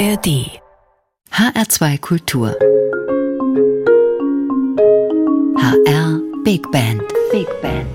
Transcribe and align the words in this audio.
ARD 0.00 0.48
HR2 1.30 1.98
Kultur 2.00 2.56
HR 5.58 6.22
Big 6.42 6.62
Band 6.72 7.02
Big 7.30 7.46
Band 7.60 7.86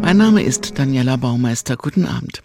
Mein 0.00 0.16
Name 0.16 0.42
ist 0.42 0.78
Daniela 0.78 1.16
Baumeister. 1.18 1.76
Guten 1.76 2.06
Abend. 2.06 2.42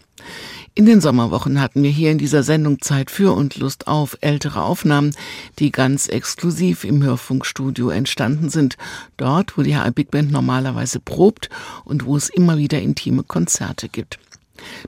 In 0.74 0.86
den 0.86 1.00
Sommerwochen 1.00 1.62
hatten 1.62 1.84
wir 1.84 1.90
hier 1.90 2.12
in 2.12 2.18
dieser 2.18 2.44
Sendung 2.44 2.82
Zeit 2.82 3.10
für 3.10 3.32
und 3.32 3.56
Lust 3.56 3.88
auf 3.88 4.18
ältere 4.20 4.64
Aufnahmen, 4.64 5.16
die 5.60 5.72
ganz 5.72 6.10
exklusiv 6.10 6.84
im 6.84 7.02
Hörfunkstudio 7.02 7.92
entstanden 7.92 8.50
sind. 8.50 8.76
Dort, 9.16 9.58
wo 9.58 9.62
die 9.62 9.78
HR 9.78 9.92
Big 9.92 10.12
Band 10.12 10.34
normalerweise 10.34 11.00
probt 11.00 11.50
und 11.86 12.04
wo 12.04 12.18
es 12.18 12.28
immer 12.28 12.58
wieder 12.58 12.82
intime 12.82 13.24
Konzerte 13.24 13.88
gibt. 13.88 14.20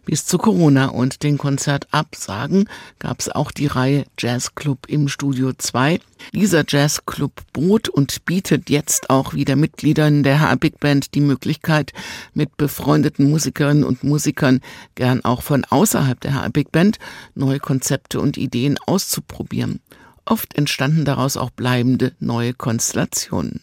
Bis 0.05 0.25
zu 0.25 0.37
Corona 0.37 0.87
und 0.87 1.23
den 1.23 1.37
Konzertabsagen 1.37 2.69
gab 2.99 3.19
es 3.19 3.29
auch 3.29 3.51
die 3.51 3.67
Reihe 3.67 4.05
Jazzclub 4.17 4.87
im 4.87 5.07
Studio 5.07 5.51
2. 5.57 5.99
Dieser 6.33 6.63
Jazzclub 6.67 7.31
bot 7.53 7.89
und 7.89 8.25
bietet 8.25 8.69
jetzt 8.69 9.09
auch 9.09 9.33
wieder 9.33 9.55
Mitgliedern 9.55 10.23
der 10.23 10.39
HR 10.39 10.57
Big 10.57 10.79
Band 10.79 11.13
die 11.13 11.21
Möglichkeit, 11.21 11.93
mit 12.33 12.57
befreundeten 12.57 13.29
Musikerinnen 13.29 13.83
und 13.83 14.03
Musikern, 14.03 14.61
gern 14.95 15.23
auch 15.23 15.41
von 15.41 15.65
außerhalb 15.65 16.19
der 16.19 16.33
HR 16.33 16.49
Big 16.49 16.71
Band, 16.71 16.99
neue 17.35 17.59
Konzepte 17.59 18.19
und 18.19 18.37
Ideen 18.37 18.77
auszuprobieren. 18.85 19.81
Oft 20.25 20.57
entstanden 20.57 21.05
daraus 21.05 21.37
auch 21.37 21.51
bleibende 21.51 22.13
neue 22.19 22.53
Konstellationen. 22.53 23.61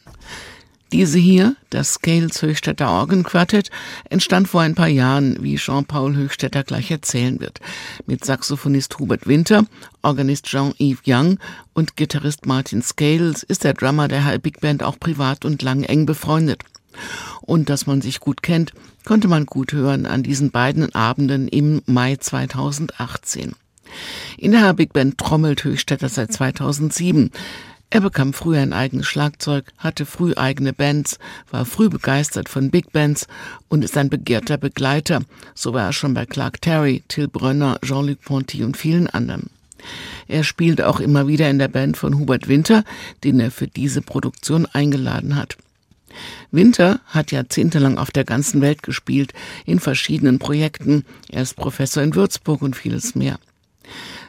Diese 0.95 1.19
hier, 1.19 1.57
das 1.71 1.95
Scales 1.95 2.41
Höchstädter 2.41 2.89
Orgenquartett, 2.89 3.69
entstand 4.11 4.47
vor 4.47 4.61
ein 4.61 4.77
paar 4.77 4.87
Jahren, 4.87 5.39
wie 5.41 5.57
Jean-Paul 5.57 6.15
Höchstädter 6.15 6.63
gleich 6.63 6.89
erzählen 6.93 7.41
wird, 7.41 7.59
mit 8.07 8.25
Saxophonist 8.25 8.97
Hubert 9.01 9.27
Winter, 9.27 9.65
Organist 10.03 10.47
Jean-Yves 10.47 11.03
Young 11.05 11.41
und 11.73 11.97
Gitarrist 11.97 12.47
Martin 12.47 12.81
Scales 12.81 13.43
ist 13.43 13.65
der 13.65 13.75
Drummer 13.75 14.07
der 14.07 14.25
High 14.25 14.41
Big 14.41 14.61
Band 14.61 14.85
auch 14.85 15.01
privat 15.01 15.45
und 15.45 15.63
lang 15.63 15.83
eng 15.83 16.07
befreundet. 16.07 16.63
Und 17.41 17.71
dass 17.71 17.89
man 17.89 18.01
sich 18.01 18.21
gut 18.21 18.45
kennt, 18.45 18.73
konnte 19.05 19.27
man 19.27 19.47
gut 19.47 19.73
hören 19.73 20.07
an 20.07 20.23
diesen 20.23 20.53
beiden 20.53 20.95
Abenden 20.95 21.49
im 21.49 21.83
Mai 21.87 22.15
2018. 22.15 23.57
In 24.39 24.53
der 24.53 24.75
Big 24.75 24.93
Band 24.93 25.19
trommelt 25.19 25.65
Höchstädter 25.65 26.09
seit 26.09 26.33
2007. 26.33 27.33
Er 27.91 28.01
bekam 28.01 28.33
früh 28.33 28.57
ein 28.57 28.73
eigenes 28.73 29.07
Schlagzeug, 29.07 29.73
hatte 29.79 30.05
früh 30.05 30.35
eigene 30.35 30.73
Bands, 30.73 31.19
war 31.51 31.65
früh 31.65 31.89
begeistert 31.89 32.49
von 32.49 32.71
Big 32.71 32.93
Bands 32.93 33.29
und 33.69 33.85
ist 33.85 33.97
ein 33.97 34.11
begehrter 34.11 34.59
Begleiter. 34.59 35.23
So 35.55 35.73
war 35.75 35.87
er 35.87 35.93
schon 35.93 36.15
bei 36.15 36.27
Clark 36.27 36.61
Terry, 36.61 37.05
Till 37.09 37.29
Brönner, 37.29 37.79
Jean-Luc 37.85 38.21
Ponty 38.23 38.65
und 38.65 38.77
vielen 38.77 39.07
anderen. 39.07 39.51
Er 40.29 40.45
spielt 40.45 40.83
auch 40.83 41.01
immer 41.01 41.29
wieder 41.29 41.49
in 41.51 41.59
der 41.59 41.69
Band 41.69 41.97
von 41.97 42.19
Hubert 42.19 42.49
Winter, 42.49 42.85
den 43.23 43.39
er 43.39 43.51
für 43.51 43.69
diese 43.69 44.03
Produktion 44.03 44.67
eingeladen 44.67 45.37
hat. 45.37 45.57
Winter 46.51 47.01
hat 47.07 47.33
jahrzehntelang 47.33 47.99
auf 47.99 48.11
der 48.11 48.25
ganzen 48.25 48.61
Welt 48.61 48.83
gespielt, 48.83 49.33
in 49.67 49.81
verschiedenen 49.81 50.39
Projekten. 50.39 51.05
Er 51.29 51.43
ist 51.43 51.57
Professor 51.57 52.03
in 52.03 52.15
Würzburg 52.15 52.63
und 52.63 52.77
vieles 52.77 53.15
mehr. 53.15 53.39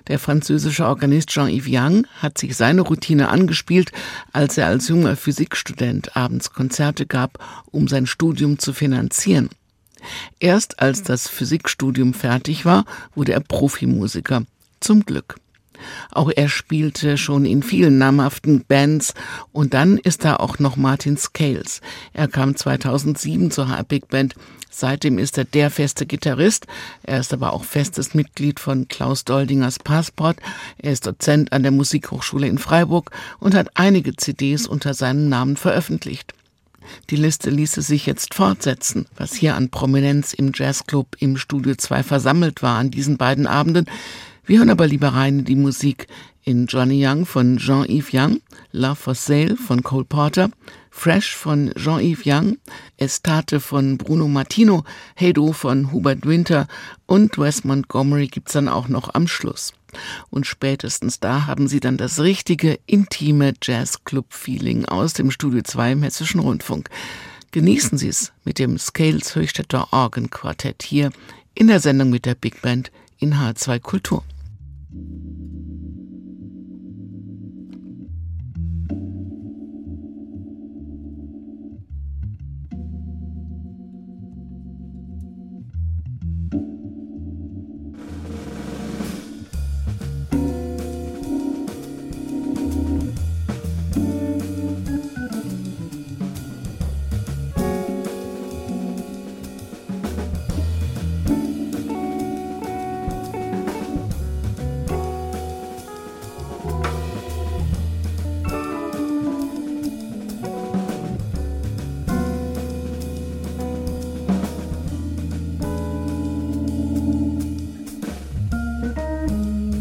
Der 0.07 0.19
französische 0.19 0.85
Organist 0.85 1.29
Jean-Yves 1.29 1.67
Young 1.69 2.07
hat 2.21 2.37
sich 2.37 2.55
seine 2.55 2.81
Routine 2.81 3.29
angespielt, 3.29 3.91
als 4.33 4.57
er 4.57 4.67
als 4.67 4.87
junger 4.87 5.15
Physikstudent 5.15 6.15
abends 6.15 6.51
Konzerte 6.51 7.05
gab, 7.05 7.39
um 7.71 7.87
sein 7.87 8.05
Studium 8.05 8.59
zu 8.59 8.73
finanzieren. 8.73 9.49
Erst 10.39 10.79
als 10.79 11.01
das 11.01 11.27
Physikstudium 11.27 12.13
fertig 12.13 12.65
war, 12.65 12.85
wurde 13.15 13.33
er 13.33 13.39
Profimusiker. 13.39 14.43
Zum 14.79 15.05
Glück. 15.05 15.37
Auch 16.11 16.31
er 16.33 16.49
spielte 16.49 17.17
schon 17.17 17.45
in 17.45 17.63
vielen 17.63 17.97
namhaften 17.97 18.63
Bands 18.67 19.13
und 19.51 19.73
dann 19.73 19.97
ist 19.97 20.23
da 20.23 20.37
auch 20.37 20.59
noch 20.59 20.77
Martin 20.77 21.17
Scales. 21.17 21.81
Er 22.13 22.27
kam 22.27 22.55
2007 22.55 23.51
zur 23.51 23.69
HR 23.69 23.83
Big 23.83 24.07
Band. 24.07 24.35
Seitdem 24.77 25.19
ist 25.19 25.37
er 25.37 25.45
der 25.45 25.71
feste 25.71 26.05
Gitarrist. 26.05 26.67
Er 27.03 27.21
ist 27.21 27.31
aber 27.31 27.53
auch 27.53 27.63
festes 27.63 28.13
Mitglied 28.13 28.59
von 28.59 28.89
Klaus 28.89 29.23
Doldingers 29.23 29.79
Passport. 29.79 30.37
Er 30.77 30.91
ist 30.91 31.05
Dozent 31.07 31.53
an 31.53 31.63
der 31.63 31.71
Musikhochschule 31.71 32.45
in 32.45 32.57
Freiburg 32.57 33.11
und 33.39 33.55
hat 33.55 33.69
einige 33.75 34.17
CDs 34.17 34.67
unter 34.67 34.93
seinem 34.93 35.29
Namen 35.29 35.55
veröffentlicht. 35.55 36.33
Die 37.09 37.15
Liste 37.15 37.49
ließe 37.49 37.81
sich 37.81 38.05
jetzt 38.05 38.33
fortsetzen, 38.33 39.05
was 39.15 39.33
hier 39.33 39.55
an 39.55 39.69
Prominenz 39.69 40.33
im 40.33 40.51
Jazzclub 40.53 41.15
im 41.19 41.37
Studio 41.37 41.75
2 41.75 42.03
versammelt 42.03 42.61
war 42.61 42.77
an 42.77 42.91
diesen 42.91 43.15
beiden 43.15 43.47
Abenden. 43.47 43.85
Wir 44.45 44.59
hören 44.59 44.69
aber 44.69 44.87
lieber 44.87 45.07
rein 45.07 45.39
in 45.39 45.45
die 45.45 45.55
Musik 45.55 46.07
in 46.43 46.67
Johnny 46.67 47.01
Young 47.03 47.25
von 47.25 47.57
Jean-Yves 47.57 48.09
Young, 48.11 48.41
Love 48.73 48.95
for 48.95 49.15
Sale 49.15 49.55
von 49.55 49.83
Cole 49.83 50.03
Porter, 50.03 50.49
Fresh 50.95 51.35
von 51.35 51.71
Jean-Yves 51.75 52.25
Young, 52.25 52.57
Estate 52.97 53.59
von 53.59 53.97
Bruno 53.97 54.27
Martino, 54.27 54.85
Hey 55.13 55.33
Do 55.33 55.51
von 55.51 55.91
Hubert 55.91 56.25
Winter 56.25 56.67
und 57.05 57.37
Wes 57.37 57.63
Montgomery 57.63 58.27
gibt's 58.27 58.53
dann 58.53 58.69
auch 58.69 58.87
noch 58.87 59.13
am 59.13 59.27
Schluss. 59.27 59.73
Und 60.29 60.47
spätestens 60.47 61.19
da 61.19 61.45
haben 61.45 61.67
Sie 61.67 61.79
dann 61.79 61.97
das 61.97 62.21
richtige, 62.21 62.79
intime 62.87 63.53
Jazzclub-Feeling 63.61 64.85
aus 64.85 65.13
dem 65.13 65.29
Studio 65.29 65.61
2 65.61 65.91
im 65.91 66.03
Hessischen 66.03 66.39
Rundfunk. 66.39 66.89
Genießen 67.51 67.97
Sie 67.97 68.07
es 68.07 68.31
mit 68.43 68.57
dem 68.57 68.79
Scales 68.79 69.35
Höchstädter 69.35 69.89
Organ 69.91 70.29
Quartett 70.29 70.81
hier 70.81 71.11
in 71.53 71.67
der 71.67 71.81
Sendung 71.81 72.09
mit 72.09 72.25
der 72.25 72.35
Big 72.35 72.61
Band 72.61 72.91
in 73.19 73.35
H2 73.35 73.79
Kultur. 73.79 74.23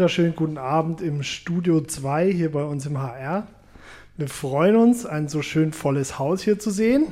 wunderschönen 0.00 0.34
guten 0.34 0.56
Abend 0.56 1.02
im 1.02 1.22
Studio 1.22 1.82
2 1.82 2.32
hier 2.32 2.52
bei 2.52 2.64
uns 2.64 2.86
im 2.86 3.02
HR. 3.02 3.46
Wir 4.16 4.28
freuen 4.28 4.76
uns, 4.76 5.04
ein 5.04 5.28
so 5.28 5.42
schön 5.42 5.74
volles 5.74 6.18
Haus 6.18 6.40
hier 6.40 6.58
zu 6.58 6.70
sehen. 6.70 7.08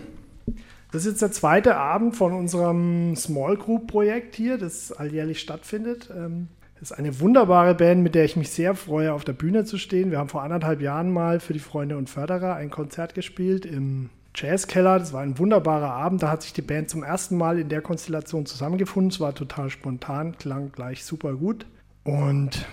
Das 0.90 1.04
ist 1.04 1.10
jetzt 1.10 1.20
der 1.20 1.32
zweite 1.32 1.76
Abend 1.76 2.16
von 2.16 2.32
unserem 2.32 3.14
Small 3.14 3.58
Group 3.58 3.88
Projekt 3.88 4.36
hier, 4.36 4.56
das 4.56 4.90
alljährlich 4.90 5.38
stattfindet. 5.40 6.08
Ähm, 6.16 6.48
das 6.80 6.92
ist 6.92 6.98
eine 6.98 7.20
wunderbare 7.20 7.74
Band, 7.74 8.02
mit 8.02 8.14
der 8.14 8.24
ich 8.24 8.36
mich 8.36 8.48
sehr 8.48 8.74
freue, 8.74 9.12
auf 9.12 9.24
der 9.24 9.34
Bühne 9.34 9.66
zu 9.66 9.76
stehen. 9.76 10.10
Wir 10.10 10.16
haben 10.16 10.30
vor 10.30 10.42
anderthalb 10.42 10.80
Jahren 10.80 11.12
mal 11.12 11.40
für 11.40 11.52
die 11.52 11.58
Freunde 11.58 11.98
und 11.98 12.08
Förderer 12.08 12.54
ein 12.54 12.70
Konzert 12.70 13.12
gespielt 13.12 13.66
im 13.66 14.08
Jazzkeller. 14.34 14.98
Das 14.98 15.12
war 15.12 15.20
ein 15.20 15.38
wunderbarer 15.38 15.92
Abend. 15.92 16.22
Da 16.22 16.30
hat 16.30 16.40
sich 16.40 16.54
die 16.54 16.62
Band 16.62 16.88
zum 16.88 17.02
ersten 17.02 17.36
Mal 17.36 17.58
in 17.58 17.68
der 17.68 17.82
Konstellation 17.82 18.46
zusammengefunden. 18.46 19.10
Es 19.10 19.20
war 19.20 19.34
total 19.34 19.68
spontan, 19.68 20.38
klang 20.38 20.72
gleich 20.72 21.04
super 21.04 21.34
gut. 21.34 21.66
Und 22.08 22.64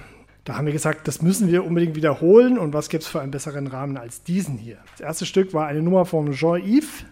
da 0.46 0.56
haben 0.56 0.66
wir 0.66 0.72
gesagt, 0.72 1.10
das 1.10 1.22
müssen 1.22 1.52
wir 1.52 1.66
unbedingt 1.66 1.98
wiederholen. 1.98 2.58
Und 2.58 2.74
was 2.74 2.88
gibt 2.88 3.04
es 3.04 3.10
für 3.10 3.20
einen 3.20 3.32
besseren 3.32 3.68
Rahmen 3.68 3.98
als 3.98 4.24
diesen 4.24 4.58
hier? 4.58 4.78
Das 4.92 5.02
erste 5.02 5.26
Stück 5.26 5.54
war 5.54 5.68
eine 5.68 5.82
Nummer 5.82 6.06
von 6.06 6.32
Jean-Yves. 6.32 7.04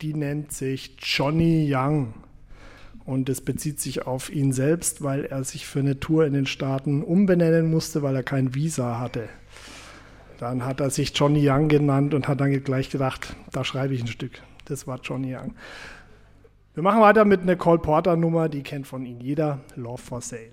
Die 0.00 0.14
nennt 0.14 0.52
sich 0.52 0.96
Johnny 0.98 1.70
Young. 1.70 2.14
Und 3.04 3.28
es 3.28 3.42
bezieht 3.42 3.78
sich 3.78 4.06
auf 4.06 4.32
ihn 4.32 4.52
selbst, 4.52 5.02
weil 5.02 5.26
er 5.26 5.44
sich 5.44 5.66
für 5.66 5.80
eine 5.80 6.00
Tour 6.00 6.24
in 6.24 6.32
den 6.32 6.46
Staaten 6.46 7.02
umbenennen 7.02 7.70
musste, 7.70 8.02
weil 8.02 8.16
er 8.16 8.22
kein 8.22 8.54
Visa 8.54 8.98
hatte. 8.98 9.28
Dann 10.38 10.64
hat 10.64 10.80
er 10.80 10.88
sich 10.88 11.12
Johnny 11.14 11.46
Young 11.46 11.68
genannt 11.68 12.14
und 12.14 12.26
hat 12.26 12.40
dann 12.40 12.52
gleich 12.64 12.88
gedacht, 12.88 13.36
da 13.52 13.64
schreibe 13.64 13.92
ich 13.92 14.00
ein 14.00 14.06
Stück. 14.06 14.40
Das 14.64 14.86
war 14.86 14.98
Johnny 15.02 15.36
Young. 15.36 15.52
Wir 16.72 16.82
machen 16.82 17.02
weiter 17.02 17.26
mit 17.26 17.42
einer 17.42 17.56
Cole 17.56 17.80
Porter 17.80 18.16
Nummer, 18.16 18.48
die 18.48 18.62
kennt 18.62 18.86
von 18.86 19.04
Ihnen 19.04 19.20
jeder, 19.20 19.60
Love 19.76 20.00
for 20.00 20.22
Sale. 20.22 20.52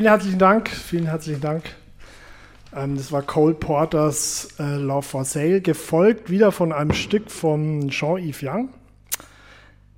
Vielen 0.00 0.12
herzlichen 0.12 0.38
Dank, 0.38 0.70
vielen 0.70 1.04
herzlichen 1.04 1.42
Dank. 1.42 1.62
Ähm, 2.74 2.96
das 2.96 3.12
war 3.12 3.20
Cole 3.20 3.52
Porters 3.52 4.48
äh, 4.58 4.76
Love 4.76 5.02
for 5.02 5.26
Sale, 5.26 5.60
gefolgt 5.60 6.30
wieder 6.30 6.52
von 6.52 6.72
einem 6.72 6.94
Stück 6.94 7.30
von 7.30 7.90
Jean-Yves 7.90 8.42
Young. 8.42 8.70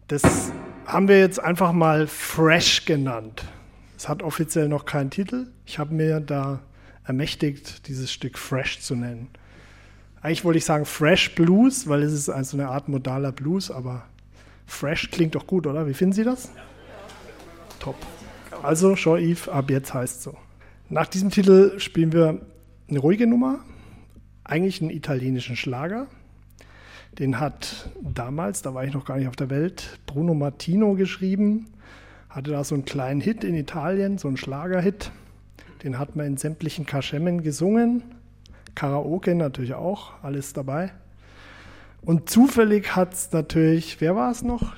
Das 0.09 0.51
haben 0.87 1.07
wir 1.07 1.21
jetzt 1.21 1.39
einfach 1.39 1.71
mal 1.71 2.09
Fresh 2.09 2.85
genannt. 2.85 3.45
Es 3.97 4.09
hat 4.09 4.25
offiziell 4.25 4.67
noch 4.67 4.87
keinen 4.87 5.11
Titel. 5.11 5.47
Ich 5.67 5.79
habe 5.79 5.95
mir 5.95 6.19
da 6.19 6.59
ermächtigt, 7.05 7.87
dieses 7.87 8.11
Stück 8.13 8.39
Fresh 8.39 8.81
zu 8.81 8.97
nennen. 8.97 9.29
Eigentlich 10.21 10.45
wollte 10.45 10.59
ich 10.59 10.65
sagen 10.65 10.85
Fresh 10.85 11.37
Blues, 11.37 11.87
weil 11.87 12.03
es 12.03 12.13
ist 12.13 12.29
also 12.29 12.57
eine 12.57 12.71
Art 12.71 12.89
modaler 12.89 13.31
Blues, 13.31 13.71
aber 13.71 14.03
Fresh 14.67 15.13
klingt 15.13 15.37
doch 15.37 15.47
gut, 15.47 15.65
oder? 15.65 15.87
Wie 15.87 15.95
finden 15.95 16.15
Sie 16.15 16.25
das? 16.25 16.51
Top. 17.79 17.95
Also, 18.63 18.95
Jean-Yves, 18.95 19.49
ab 19.49 19.71
jetzt 19.71 19.93
heißt 19.93 20.23
so. 20.23 20.37
Nach 20.89 21.09
diesem 21.09 21.31
Titel 21.31 21.81
spielen 21.81 22.13
wir 22.13 22.41
eine 22.89 22.99
ruhige 23.01 23.27
Nummer, 23.27 23.59
eigentlich 24.45 24.81
einen 24.81 24.91
italienischen 24.91 25.57
Schlager. 25.57 26.07
Den 27.19 27.41
hat 27.41 27.91
damals, 28.01 28.63
da 28.63 28.73
war 28.73 28.85
ich 28.85 28.95
noch 28.95 29.05
gar 29.05 29.17
nicht 29.17 29.27
auf 29.27 29.35
der 29.35 29.51
Welt, 29.51 29.99
Bruno 30.07 30.35
Martino 30.35 30.95
geschrieben. 30.95 31.67
Hatte 32.31 32.53
da 32.53 32.63
so 32.63 32.77
einen 32.77 32.85
kleinen 32.85 33.21
Hit 33.21 33.43
in 33.43 33.57
Italien, 33.57 34.17
so 34.17 34.29
einen 34.29 34.37
Schlagerhit. 34.37 35.11
Den 35.83 35.99
hat 35.99 36.15
man 36.15 36.27
in 36.27 36.37
sämtlichen 36.37 36.87
Kaschemmen 36.87 37.43
gesungen. 37.43 38.05
Karaoke 38.77 39.35
natürlich 39.35 39.75
auch, 39.75 40.13
alles 40.23 40.53
dabei. 40.53 40.93
Und 42.01 42.31
zufällig 42.31 42.95
hat 42.95 43.13
es 43.13 43.33
natürlich, 43.33 44.01
wer 44.01 44.15
war 44.15 44.31
es 44.31 44.43
noch? 44.43 44.77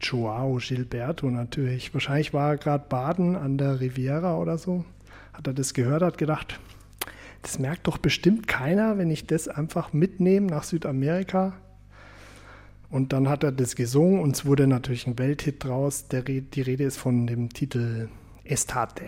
Joao 0.00 0.56
Gilberto 0.56 1.30
natürlich. 1.30 1.92
Wahrscheinlich 1.94 2.32
war 2.32 2.50
er 2.50 2.56
gerade 2.56 2.84
baden 2.88 3.36
an 3.36 3.58
der 3.58 3.80
Riviera 3.80 4.36
oder 4.36 4.58
so. 4.58 4.84
Hat 5.32 5.46
er 5.46 5.52
das 5.52 5.74
gehört, 5.74 6.02
hat 6.02 6.18
gedacht, 6.18 6.58
das 7.42 7.58
merkt 7.58 7.86
doch 7.86 7.98
bestimmt 7.98 8.48
keiner, 8.48 8.98
wenn 8.98 9.10
ich 9.10 9.26
das 9.26 9.48
einfach 9.48 9.92
mitnehme 9.92 10.46
nach 10.46 10.64
Südamerika. 10.64 11.54
Und 12.90 13.12
dann 13.12 13.28
hat 13.28 13.44
er 13.44 13.52
das 13.52 13.76
gesungen 13.76 14.20
und 14.20 14.36
es 14.36 14.44
wurde 14.44 14.66
natürlich 14.66 15.06
ein 15.06 15.18
Welthit 15.18 15.64
draus. 15.64 16.08
Der, 16.08 16.22
die 16.22 16.60
Rede 16.60 16.84
ist 16.84 16.96
von 16.96 17.26
dem 17.26 17.48
Titel 17.50 18.08
Estate. 18.44 19.04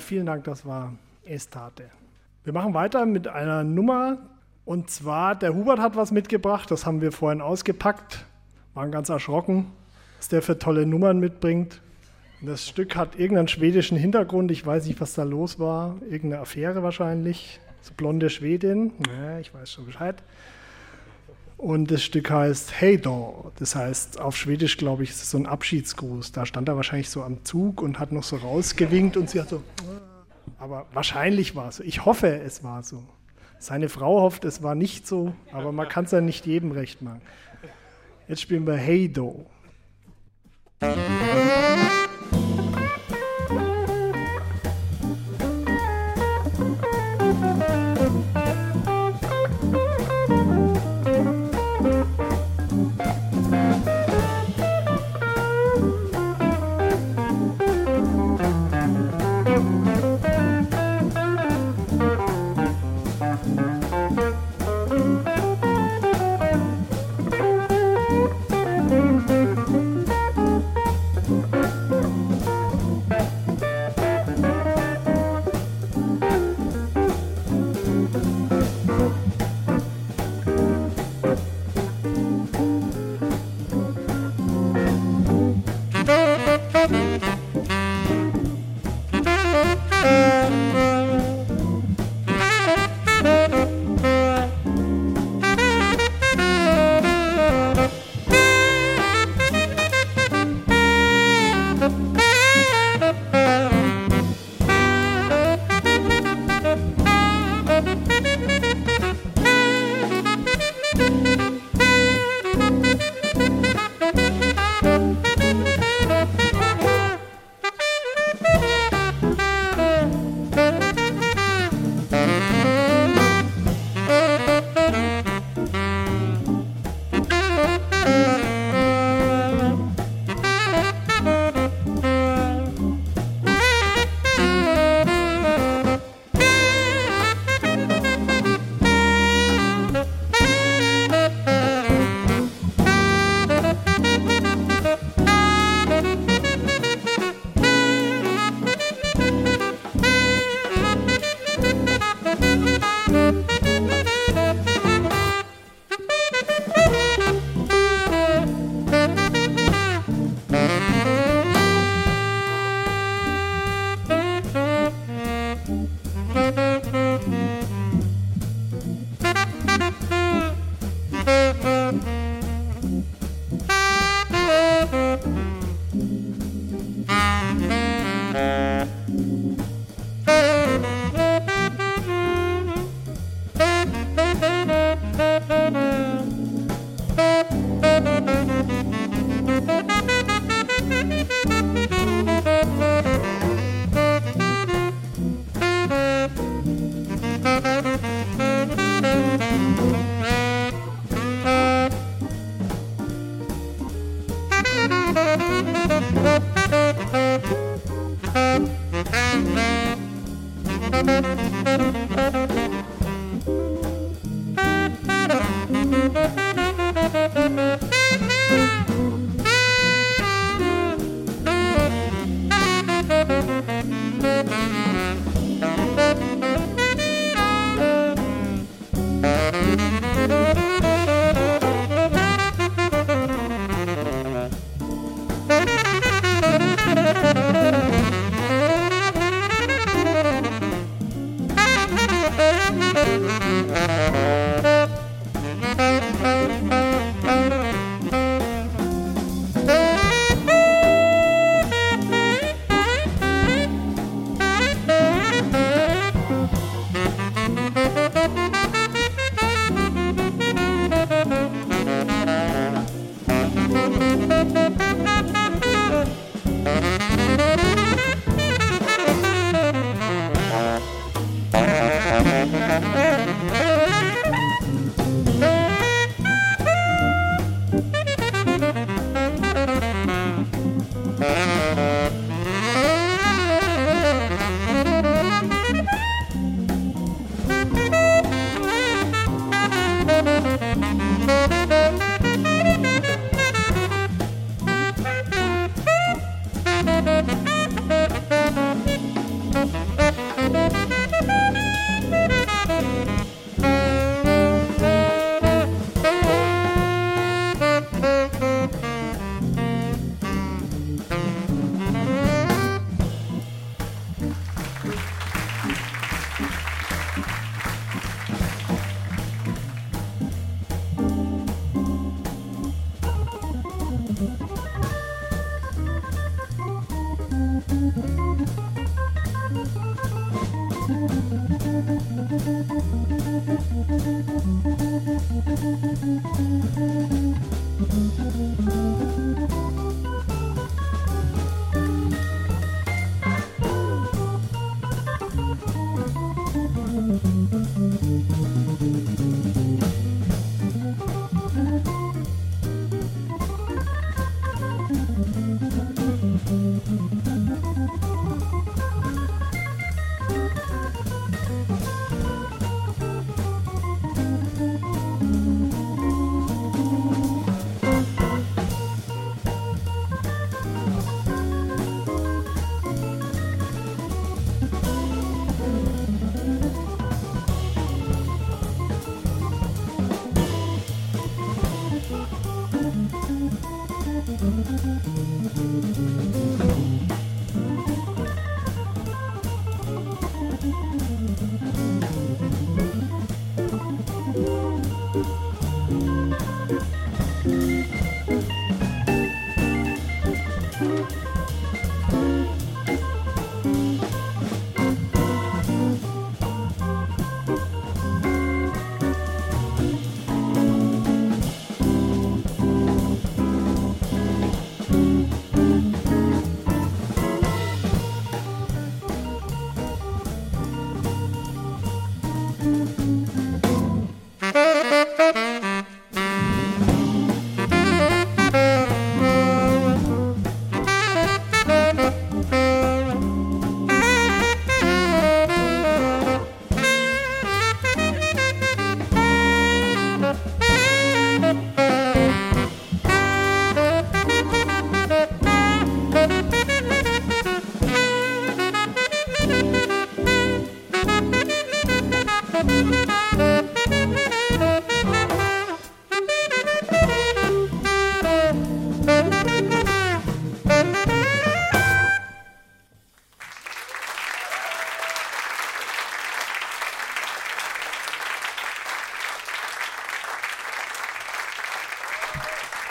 Vielen 0.00 0.26
Dank, 0.26 0.44
das 0.44 0.64
war 0.64 0.92
Estate. 1.24 1.84
Wir 2.44 2.52
machen 2.52 2.74
weiter 2.74 3.06
mit 3.06 3.28
einer 3.28 3.64
Nummer 3.64 4.18
und 4.64 4.90
zwar, 4.90 5.34
der 5.34 5.54
Hubert 5.54 5.80
hat 5.80 5.96
was 5.96 6.10
mitgebracht, 6.10 6.70
das 6.70 6.86
haben 6.86 7.00
wir 7.00 7.12
vorhin 7.12 7.40
ausgepackt, 7.40 8.24
waren 8.74 8.90
ganz 8.90 9.08
erschrocken, 9.08 9.72
was 10.18 10.28
der 10.28 10.42
für 10.42 10.58
tolle 10.58 10.86
Nummern 10.86 11.18
mitbringt. 11.20 11.80
Das 12.40 12.68
Stück 12.68 12.94
hat 12.94 13.18
irgendeinen 13.18 13.48
schwedischen 13.48 13.96
Hintergrund, 13.96 14.50
ich 14.50 14.64
weiß 14.64 14.86
nicht, 14.86 15.00
was 15.00 15.14
da 15.14 15.24
los 15.24 15.58
war, 15.58 15.96
irgendeine 16.02 16.42
Affäre 16.42 16.82
wahrscheinlich, 16.82 17.60
so 17.80 17.92
blonde 17.96 18.30
Schwedin, 18.30 18.92
ja, 19.08 19.38
ich 19.38 19.52
weiß 19.52 19.72
schon 19.72 19.86
Bescheid. 19.86 20.22
Und 21.58 21.90
das 21.90 22.04
Stück 22.04 22.30
heißt 22.30 22.80
Hey 22.80 22.98
Do. 22.98 23.50
Das 23.58 23.74
heißt, 23.74 24.20
auf 24.20 24.36
Schwedisch, 24.36 24.76
glaube 24.76 25.02
ich, 25.02 25.10
ist 25.10 25.22
es 25.24 25.30
so 25.32 25.38
ein 25.38 25.46
Abschiedsgruß. 25.46 26.30
Da 26.30 26.46
stand 26.46 26.68
er 26.68 26.76
wahrscheinlich 26.76 27.10
so 27.10 27.24
am 27.24 27.44
Zug 27.44 27.82
und 27.82 27.98
hat 27.98 28.12
noch 28.12 28.22
so 28.22 28.36
rausgewinkt 28.36 29.16
und 29.16 29.28
sie 29.28 29.40
hat 29.40 29.48
so. 29.48 29.62
Aber 30.60 30.86
wahrscheinlich 30.92 31.56
war 31.56 31.68
es 31.68 31.76
so. 31.76 31.82
Ich 31.82 32.04
hoffe, 32.04 32.28
es 32.28 32.62
war 32.62 32.84
so. 32.84 33.02
Seine 33.58 33.88
Frau 33.88 34.20
hofft, 34.20 34.44
es 34.44 34.62
war 34.62 34.76
nicht 34.76 35.08
so, 35.08 35.34
aber 35.52 35.72
man 35.72 35.88
kann 35.88 36.04
es 36.04 36.12
ja 36.12 36.20
nicht 36.20 36.46
jedem 36.46 36.70
recht 36.70 37.02
machen. 37.02 37.22
Jetzt 38.28 38.42
spielen 38.42 38.64
wir 38.64 38.76
Hey 38.76 39.12
Do. 39.12 39.46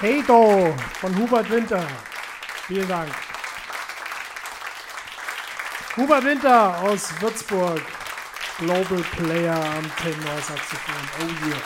Do 0.07 0.73
von 1.01 1.17
Hubert 1.17 1.49
Winter. 1.49 1.85
Vielen 2.67 2.87
Dank. 2.87 3.11
Hubert 5.97 6.23
Winter 6.23 6.81
aus 6.81 7.09
Würzburg, 7.19 7.81
Global 8.57 9.03
Player 9.17 9.55
am 9.55 9.83
Tenorsaxophon. 9.97 10.95
Oh 11.19 11.47
yeah. 11.49 11.57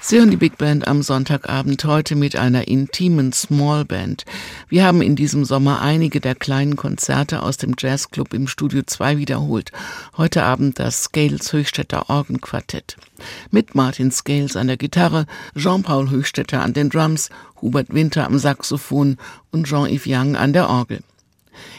Sie 0.00 0.18
hören 0.18 0.30
die 0.30 0.36
Big 0.36 0.56
Band 0.56 0.86
am 0.86 1.02
Sonntagabend 1.02 1.84
heute 1.84 2.14
mit 2.14 2.36
einer 2.36 2.66
intimen 2.68 3.32
Small 3.32 3.84
Band. 3.84 4.24
Wir 4.68 4.84
haben 4.84 5.00
in 5.00 5.14
diesem 5.14 5.44
Sommer 5.44 5.80
einige 5.80 6.20
der 6.20 6.34
kleinen 6.34 6.74
Konzerte 6.74 7.44
aus 7.44 7.56
dem 7.56 7.74
Jazzclub 7.78 8.34
im 8.34 8.48
Studio 8.48 8.82
2 8.84 9.16
wiederholt. 9.16 9.70
Heute 10.16 10.42
Abend 10.42 10.80
das 10.80 11.04
Scales 11.04 11.52
Höchstädter 11.52 12.10
Orgenquartett. 12.10 12.96
Mit 13.52 13.76
Martin 13.76 14.10
Scales 14.10 14.56
an 14.56 14.66
der 14.66 14.76
Gitarre, 14.76 15.26
Jean-Paul 15.56 16.10
Höchstädter 16.10 16.62
an 16.62 16.72
den 16.72 16.90
Drums, 16.90 17.30
Hubert 17.62 17.94
Winter 17.94 18.26
am 18.26 18.38
Saxophon 18.38 19.18
und 19.52 19.68
Jean-Yves 19.68 20.06
Young 20.08 20.34
an 20.34 20.52
der 20.52 20.68
Orgel. 20.68 20.98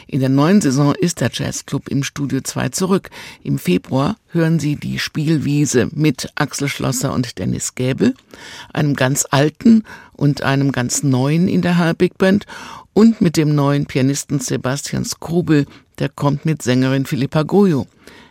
In 0.06 0.20
der 0.20 0.28
neuen 0.28 0.60
Saison 0.60 0.94
ist 0.94 1.20
der 1.20 1.30
Jazzclub 1.32 1.88
im 1.88 2.02
Studio 2.02 2.40
2 2.40 2.70
zurück. 2.70 3.10
Im 3.42 3.58
Februar 3.58 4.16
hören 4.28 4.58
Sie 4.58 4.76
die 4.76 4.98
Spielwiese 4.98 5.88
mit 5.92 6.30
Axel 6.34 6.68
Schlosser 6.68 7.12
und 7.12 7.38
Dennis 7.38 7.74
Gäbel, 7.74 8.14
einem 8.72 8.94
ganz 8.94 9.26
alten 9.30 9.84
und 10.12 10.42
einem 10.42 10.72
ganz 10.72 11.02
neuen 11.02 11.48
in 11.48 11.62
der 11.62 11.78
HR 11.78 11.94
Big 11.94 12.18
Band 12.18 12.46
und 12.92 13.20
mit 13.20 13.36
dem 13.36 13.54
neuen 13.54 13.86
Pianisten 13.86 14.40
Sebastian 14.40 15.04
Skrubel, 15.04 15.66
der 15.98 16.08
kommt 16.08 16.44
mit 16.44 16.62
Sängerin 16.62 17.06
Philippa 17.06 17.42
Goyo. 17.42 17.86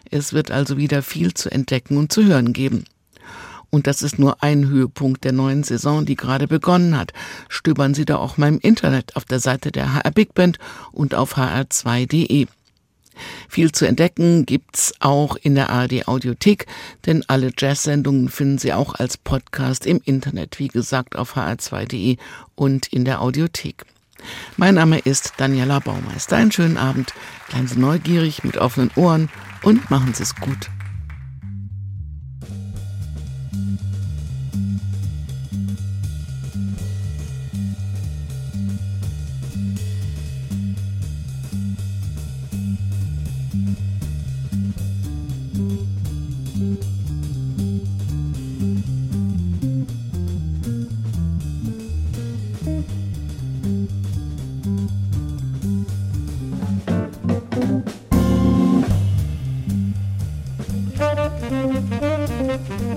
Es 0.09 0.33
wird 0.33 0.51
also 0.51 0.77
wieder 0.77 1.01
viel 1.01 1.33
zu 1.33 1.51
entdecken 1.51 1.97
und 1.97 2.11
zu 2.11 2.25
hören 2.25 2.53
geben. 2.53 2.85
Und 3.77 3.85
das 3.85 4.01
ist 4.01 4.17
nur 4.17 4.41
ein 4.41 4.69
Höhepunkt 4.69 5.23
der 5.23 5.33
neuen 5.33 5.61
Saison, 5.61 6.03
die 6.03 6.15
gerade 6.15 6.47
begonnen 6.47 6.97
hat. 6.97 7.13
Stöbern 7.47 7.93
Sie 7.93 8.05
da 8.05 8.15
auch 8.15 8.35
mal 8.35 8.47
im 8.47 8.57
Internet 8.57 9.15
auf 9.15 9.23
der 9.23 9.39
Seite 9.39 9.71
der 9.71 9.93
HR 9.93 10.09
Big 10.09 10.33
Band 10.33 10.57
und 10.91 11.13
auf 11.13 11.37
hr2.de. 11.37 12.47
Viel 13.47 13.71
zu 13.71 13.85
entdecken 13.85 14.47
gibt's 14.47 14.95
auch 14.99 15.35
in 15.35 15.53
der 15.53 15.69
ARD 15.69 16.07
Audiothek, 16.07 16.65
denn 17.05 17.23
alle 17.27 17.51
Jazz-Sendungen 17.55 18.29
finden 18.29 18.57
Sie 18.57 18.73
auch 18.73 18.95
als 18.95 19.15
Podcast 19.15 19.85
im 19.85 20.01
Internet, 20.03 20.57
wie 20.57 20.69
gesagt 20.69 21.15
auf 21.15 21.37
hr2.de 21.37 22.17
und 22.55 22.87
in 22.87 23.05
der 23.05 23.21
Audiothek. 23.21 23.85
Mein 24.55 24.73
Name 24.73 24.97
ist 24.97 25.33
Daniela 25.37 25.77
Baumeister. 25.77 26.37
Einen 26.37 26.51
schönen 26.51 26.77
Abend. 26.77 27.13
Bleiben 27.49 27.67
Sie 27.67 27.77
neugierig 27.77 28.43
mit 28.43 28.57
offenen 28.57 28.89
Ohren 28.95 29.29
und 29.61 29.91
machen 29.91 30.15
Sie 30.15 30.23
es 30.23 30.35
gut. 30.35 30.71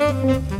Música 0.01 0.60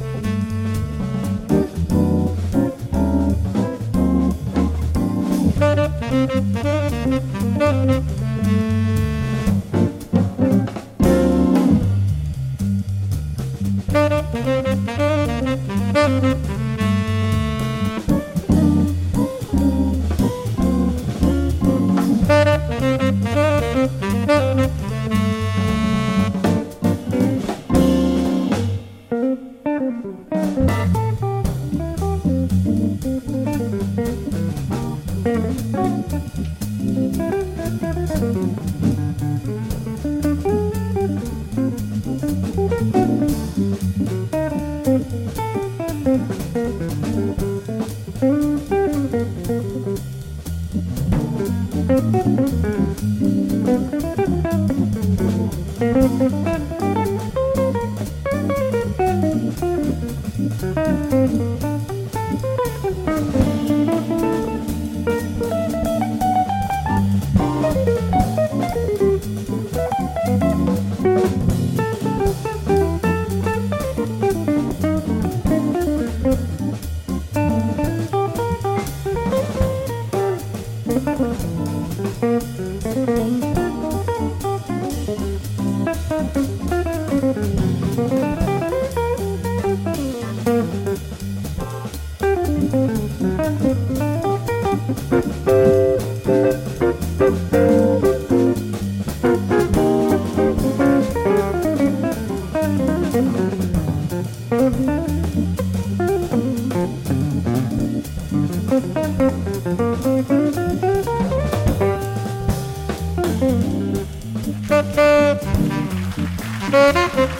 Thank. 116.71 117.40